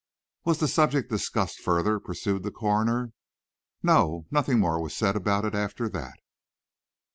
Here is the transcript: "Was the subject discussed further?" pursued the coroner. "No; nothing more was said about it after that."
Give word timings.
"Was 0.45 0.57
the 0.57 0.67
subject 0.67 1.11
discussed 1.11 1.59
further?" 1.59 1.99
pursued 1.99 2.41
the 2.41 2.49
coroner. 2.49 3.11
"No; 3.83 4.25
nothing 4.31 4.57
more 4.59 4.81
was 4.81 4.95
said 4.95 5.15
about 5.15 5.45
it 5.45 5.53
after 5.53 5.87
that." 5.89 6.17